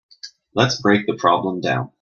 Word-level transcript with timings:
Let's 0.55 0.81
break 0.81 1.05
the 1.05 1.13
problem 1.15 1.61
down. 1.61 1.89